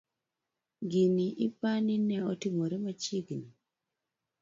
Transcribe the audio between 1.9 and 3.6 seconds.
ne otimore machiegni?